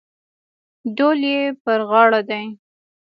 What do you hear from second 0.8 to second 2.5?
ډول یې پر غاړه دی.